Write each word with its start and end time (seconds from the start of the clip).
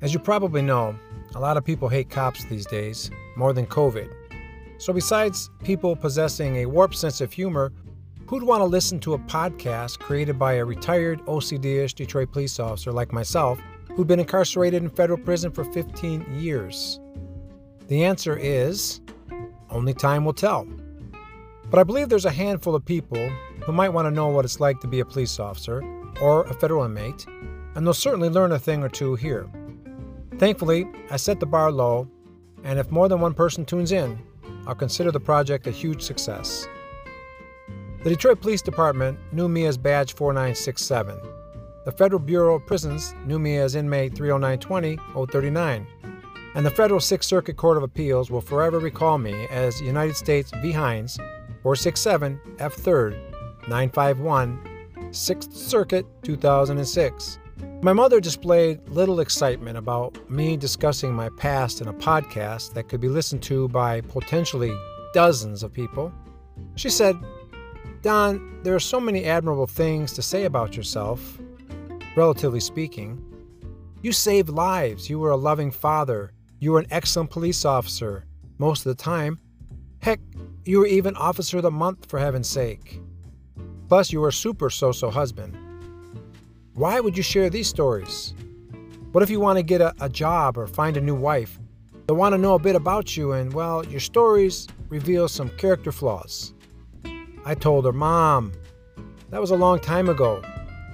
As 0.00 0.14
you 0.14 0.20
probably 0.20 0.62
know, 0.62 0.94
a 1.34 1.40
lot 1.40 1.56
of 1.56 1.64
people 1.64 1.88
hate 1.88 2.08
cops 2.08 2.44
these 2.44 2.66
days, 2.66 3.10
more 3.36 3.52
than 3.52 3.66
COVID. 3.66 4.08
So, 4.78 4.92
besides 4.92 5.50
people 5.64 5.96
possessing 5.96 6.56
a 6.56 6.66
warped 6.66 6.94
sense 6.94 7.20
of 7.20 7.32
humor, 7.32 7.72
who'd 8.28 8.44
want 8.44 8.60
to 8.60 8.64
listen 8.64 9.00
to 9.00 9.14
a 9.14 9.18
podcast 9.18 9.98
created 9.98 10.38
by 10.38 10.54
a 10.54 10.64
retired 10.64 11.20
OCD 11.26 11.82
ish 11.82 11.94
Detroit 11.94 12.30
police 12.30 12.60
officer 12.60 12.92
like 12.92 13.12
myself 13.12 13.58
who'd 13.96 14.06
been 14.06 14.20
incarcerated 14.20 14.84
in 14.84 14.88
federal 14.88 15.18
prison 15.18 15.50
for 15.50 15.64
15 15.64 16.38
years? 16.38 17.00
The 17.88 18.04
answer 18.04 18.36
is 18.36 19.00
only 19.68 19.94
time 19.94 20.24
will 20.24 20.32
tell. 20.32 20.64
But 21.70 21.80
I 21.80 21.82
believe 21.82 22.08
there's 22.08 22.24
a 22.24 22.30
handful 22.30 22.76
of 22.76 22.84
people 22.84 23.28
who 23.62 23.72
might 23.72 23.88
want 23.88 24.06
to 24.06 24.12
know 24.12 24.28
what 24.28 24.44
it's 24.44 24.60
like 24.60 24.78
to 24.80 24.86
be 24.86 25.00
a 25.00 25.04
police 25.04 25.40
officer 25.40 25.82
or 26.20 26.44
a 26.44 26.54
federal 26.54 26.84
inmate, 26.84 27.26
and 27.74 27.84
they'll 27.84 27.92
certainly 27.92 28.28
learn 28.28 28.52
a 28.52 28.58
thing 28.60 28.84
or 28.84 28.88
two 28.88 29.16
here. 29.16 29.50
Thankfully, 30.38 30.86
I 31.10 31.16
set 31.16 31.40
the 31.40 31.46
bar 31.46 31.72
low, 31.72 32.08
and 32.62 32.78
if 32.78 32.90
more 32.90 33.08
than 33.08 33.20
one 33.20 33.34
person 33.34 33.64
tunes 33.64 33.92
in, 33.92 34.18
I'll 34.66 34.74
consider 34.74 35.10
the 35.10 35.20
project 35.20 35.66
a 35.66 35.72
huge 35.72 36.02
success. 36.02 36.68
The 38.04 38.10
Detroit 38.10 38.40
Police 38.40 38.62
Department 38.62 39.18
knew 39.32 39.48
me 39.48 39.66
as 39.66 39.76
Badge 39.76 40.14
4967. 40.14 41.18
The 41.84 41.92
Federal 41.92 42.20
Bureau 42.20 42.54
of 42.54 42.66
Prisons 42.66 43.14
knew 43.26 43.40
me 43.40 43.56
as 43.56 43.74
Inmate 43.74 44.14
30920 44.14 44.98
039. 45.32 45.86
And 46.54 46.64
the 46.64 46.70
Federal 46.70 47.00
Sixth 47.00 47.28
Circuit 47.28 47.56
Court 47.56 47.76
of 47.76 47.82
Appeals 47.82 48.30
will 48.30 48.40
forever 48.40 48.78
recall 48.78 49.18
me 49.18 49.46
as 49.50 49.80
United 49.80 50.16
States 50.16 50.52
v. 50.62 50.72
Hynes 50.72 51.16
467 51.62 52.40
F 52.58 52.76
3rd 52.76 53.18
951 53.68 54.60
6th 55.10 55.52
Circuit 55.52 56.06
2006. 56.22 57.38
My 57.80 57.92
mother 57.92 58.18
displayed 58.18 58.88
little 58.88 59.20
excitement 59.20 59.78
about 59.78 60.28
me 60.28 60.56
discussing 60.56 61.14
my 61.14 61.28
past 61.36 61.80
in 61.80 61.86
a 61.86 61.92
podcast 61.92 62.74
that 62.74 62.88
could 62.88 63.00
be 63.00 63.08
listened 63.08 63.40
to 63.44 63.68
by 63.68 64.00
potentially 64.00 64.76
dozens 65.14 65.62
of 65.62 65.72
people. 65.72 66.12
She 66.74 66.90
said, 66.90 67.16
Don, 68.02 68.64
there 68.64 68.74
are 68.74 68.80
so 68.80 68.98
many 68.98 69.26
admirable 69.26 69.68
things 69.68 70.12
to 70.14 70.22
say 70.22 70.44
about 70.44 70.76
yourself, 70.76 71.38
relatively 72.16 72.58
speaking. 72.58 73.24
You 74.02 74.10
saved 74.10 74.48
lives, 74.48 75.08
you 75.08 75.20
were 75.20 75.30
a 75.30 75.36
loving 75.36 75.70
father, 75.70 76.32
you 76.58 76.72
were 76.72 76.80
an 76.80 76.88
excellent 76.90 77.30
police 77.30 77.64
officer 77.64 78.24
most 78.58 78.86
of 78.86 78.96
the 78.96 79.00
time. 79.00 79.38
Heck, 80.02 80.18
you 80.64 80.80
were 80.80 80.86
even 80.86 81.14
Officer 81.14 81.58
of 81.58 81.62
the 81.62 81.70
Month, 81.70 82.10
for 82.10 82.18
heaven's 82.18 82.48
sake. 82.48 83.00
Plus, 83.88 84.12
you 84.12 84.20
were 84.20 84.28
a 84.28 84.32
super 84.32 84.68
so 84.68 84.90
so 84.90 85.10
husband. 85.10 85.56
Why 86.78 87.00
would 87.00 87.16
you 87.16 87.24
share 87.24 87.50
these 87.50 87.66
stories? 87.66 88.34
What 89.10 89.24
if 89.24 89.30
you 89.30 89.40
want 89.40 89.56
to 89.56 89.64
get 89.64 89.80
a, 89.80 89.92
a 90.00 90.08
job 90.08 90.56
or 90.56 90.68
find 90.68 90.96
a 90.96 91.00
new 91.00 91.16
wife? 91.16 91.58
They 92.06 92.14
want 92.14 92.34
to 92.34 92.38
know 92.38 92.54
a 92.54 92.58
bit 92.60 92.76
about 92.76 93.16
you, 93.16 93.32
and 93.32 93.52
well, 93.52 93.84
your 93.84 93.98
stories 93.98 94.68
reveal 94.88 95.26
some 95.26 95.48
character 95.48 95.90
flaws. 95.90 96.54
I 97.44 97.56
told 97.56 97.84
her, 97.84 97.90
Mom, 97.90 98.52
that 99.30 99.40
was 99.40 99.50
a 99.50 99.56
long 99.56 99.80
time 99.80 100.08
ago. 100.08 100.40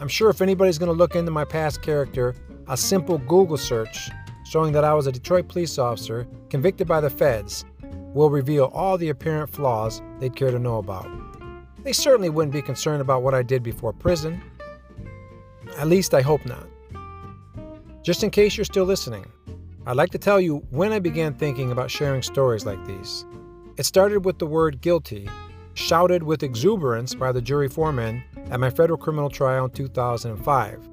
I'm 0.00 0.08
sure 0.08 0.30
if 0.30 0.42
anybody's 0.42 0.78
going 0.78 0.90
to 0.90 0.98
look 0.98 1.14
into 1.14 1.30
my 1.30 1.44
past 1.44 1.80
character, 1.80 2.34
a 2.66 2.76
simple 2.76 3.18
Google 3.18 3.56
search 3.56 4.10
showing 4.46 4.72
that 4.72 4.82
I 4.82 4.94
was 4.94 5.06
a 5.06 5.12
Detroit 5.12 5.46
police 5.46 5.78
officer 5.78 6.26
convicted 6.50 6.88
by 6.88 7.00
the 7.00 7.08
feds 7.08 7.64
will 8.14 8.30
reveal 8.30 8.64
all 8.74 8.98
the 8.98 9.10
apparent 9.10 9.48
flaws 9.48 10.02
they'd 10.18 10.34
care 10.34 10.50
to 10.50 10.58
know 10.58 10.78
about. 10.78 11.08
They 11.84 11.92
certainly 11.92 12.30
wouldn't 12.30 12.52
be 12.52 12.62
concerned 12.62 13.00
about 13.00 13.22
what 13.22 13.32
I 13.32 13.44
did 13.44 13.62
before 13.62 13.92
prison. 13.92 14.42
At 15.76 15.88
least 15.88 16.14
I 16.14 16.22
hope 16.22 16.44
not. 16.46 16.66
Just 18.02 18.22
in 18.22 18.30
case 18.30 18.56
you're 18.56 18.64
still 18.64 18.84
listening, 18.84 19.26
I'd 19.86 19.96
like 19.96 20.10
to 20.10 20.18
tell 20.18 20.40
you 20.40 20.66
when 20.70 20.92
I 20.92 20.98
began 20.98 21.34
thinking 21.34 21.72
about 21.72 21.90
sharing 21.90 22.22
stories 22.22 22.66
like 22.66 22.84
these. 22.86 23.24
It 23.76 23.84
started 23.84 24.24
with 24.24 24.38
the 24.38 24.46
word 24.46 24.80
guilty, 24.80 25.28
shouted 25.74 26.22
with 26.22 26.42
exuberance 26.42 27.14
by 27.14 27.32
the 27.32 27.40
jury 27.40 27.68
foreman 27.68 28.22
at 28.50 28.60
my 28.60 28.70
federal 28.70 28.98
criminal 28.98 29.30
trial 29.30 29.66
in 29.66 29.70
2005. 29.70 30.88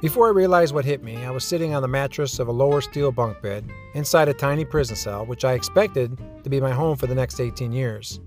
Before 0.00 0.28
I 0.28 0.30
realized 0.30 0.74
what 0.74 0.84
hit 0.84 1.02
me, 1.02 1.16
I 1.24 1.30
was 1.30 1.44
sitting 1.44 1.74
on 1.74 1.82
the 1.82 1.88
mattress 1.88 2.38
of 2.38 2.46
a 2.46 2.52
lower 2.52 2.80
steel 2.80 3.10
bunk 3.10 3.42
bed 3.42 3.68
inside 3.94 4.28
a 4.28 4.34
tiny 4.34 4.64
prison 4.64 4.94
cell, 4.94 5.26
which 5.26 5.44
I 5.44 5.54
expected 5.54 6.16
to 6.44 6.50
be 6.50 6.60
my 6.60 6.70
home 6.70 6.96
for 6.96 7.08
the 7.08 7.16
next 7.16 7.40
18 7.40 7.72
years. 7.72 8.20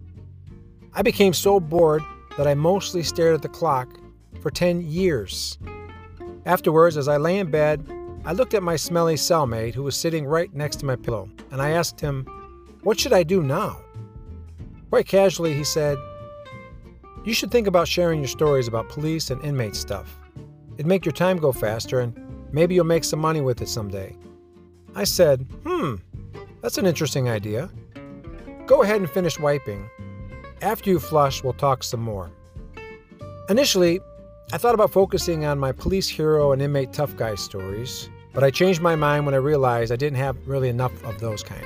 I 0.94 1.01
became 1.01 1.34
so 1.34 1.61
bored 1.61 2.03
that 2.38 2.45
I 2.45 2.56
mostly 2.56 3.03
stared 3.03 3.35
at 3.35 3.41
the 3.41 3.47
clock 3.47 3.88
for 4.41 4.51
10 4.51 4.81
years. 4.81 5.57
Afterwards, 6.45 6.97
as 6.97 7.07
I 7.07 7.17
lay 7.17 7.39
in 7.39 7.51
bed, 7.51 7.85
I 8.23 8.33
looked 8.33 8.53
at 8.53 8.63
my 8.63 8.75
smelly 8.75 9.15
cellmate 9.15 9.73
who 9.73 9.83
was 9.83 9.95
sitting 9.95 10.25
right 10.25 10.53
next 10.53 10.77
to 10.77 10.85
my 10.85 10.95
pillow, 10.95 11.29
and 11.51 11.61
I 11.61 11.71
asked 11.71 11.99
him, 11.99 12.25
What 12.83 12.99
should 12.99 13.13
I 13.13 13.23
do 13.23 13.41
now? 13.41 13.81
Quite 14.89 15.07
casually, 15.07 15.53
he 15.53 15.63
said, 15.63 15.97
You 17.25 17.33
should 17.33 17.51
think 17.51 17.67
about 17.67 17.87
sharing 17.87 18.19
your 18.19 18.27
stories 18.27 18.67
about 18.67 18.89
police 18.89 19.31
and 19.31 19.43
inmate 19.43 19.75
stuff. 19.75 20.19
It'd 20.75 20.85
make 20.85 21.05
your 21.05 21.13
time 21.13 21.37
go 21.37 21.51
faster, 21.51 21.99
and 21.99 22.15
maybe 22.51 22.75
you'll 22.75 22.85
make 22.85 23.03
some 23.03 23.19
money 23.19 23.41
with 23.41 23.61
it 23.61 23.69
someday. 23.69 24.15
I 24.95 25.03
said, 25.03 25.45
Hmm, 25.65 25.95
that's 26.61 26.77
an 26.77 26.85
interesting 26.85 27.29
idea. 27.29 27.69
Go 28.67 28.83
ahead 28.83 29.01
and 29.01 29.09
finish 29.09 29.39
wiping. 29.39 29.89
After 30.61 30.91
you 30.91 30.99
flush, 30.99 31.43
we'll 31.43 31.53
talk 31.53 31.83
some 31.83 32.01
more. 32.01 32.29
Initially, 33.49 33.99
I 34.53 34.57
thought 34.57 34.75
about 34.75 34.91
focusing 34.91 35.46
on 35.46 35.59
my 35.59 35.72
police 35.72 36.09
hero 36.09 36.52
and 36.52 36.62
inmate 36.62 36.91
tough 36.91 37.16
guy 37.16 37.35
stories, 37.35 38.09
but 38.34 38.44
I 38.44 38.52
changed 38.52 38.81
my 38.81 38.96
mind 38.96 39.25
when 39.25 39.34
I 39.34 39.38
realized 39.38 39.91
I 39.91 39.96
didn't 39.96 40.18
have 40.18 40.47
really 40.47 40.69
enough 40.69 41.03
of 41.03 41.19
those 41.19 41.41
kind. 41.41 41.66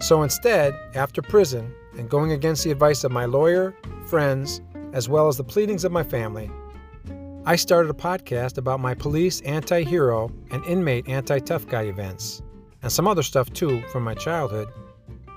So 0.00 0.22
instead, 0.22 0.74
after 0.94 1.20
prison 1.20 1.74
and 1.98 2.08
going 2.08 2.32
against 2.32 2.64
the 2.64 2.70
advice 2.70 3.04
of 3.04 3.12
my 3.12 3.24
lawyer, 3.24 3.74
friends, 4.06 4.62
as 4.92 5.08
well 5.08 5.28
as 5.28 5.36
the 5.36 5.44
pleadings 5.44 5.84
of 5.84 5.92
my 5.92 6.02
family, 6.02 6.50
I 7.44 7.56
started 7.56 7.90
a 7.90 7.94
podcast 7.94 8.58
about 8.58 8.80
my 8.80 8.94
police 8.94 9.40
anti 9.42 9.82
hero 9.82 10.30
and 10.50 10.64
inmate 10.64 11.08
anti 11.08 11.38
tough 11.38 11.66
guy 11.66 11.82
events, 11.82 12.42
and 12.82 12.92
some 12.92 13.08
other 13.08 13.22
stuff 13.22 13.52
too 13.52 13.82
from 13.88 14.04
my 14.04 14.14
childhood, 14.14 14.68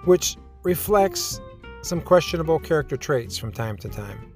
which 0.06 0.38
reflects 0.64 1.42
some 1.82 2.02
questionable 2.02 2.59
character 2.59 2.98
traits 2.98 3.38
from 3.38 3.52
time 3.52 3.78
to 3.78 3.90
time. 3.90 4.31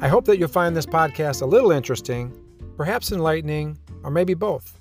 I 0.00 0.06
hope 0.06 0.26
that 0.26 0.38
you'll 0.38 0.48
find 0.48 0.76
this 0.76 0.86
podcast 0.86 1.42
a 1.42 1.46
little 1.46 1.72
interesting, 1.72 2.32
perhaps 2.76 3.10
enlightening, 3.10 3.76
or 4.04 4.12
maybe 4.12 4.32
both. 4.32 4.77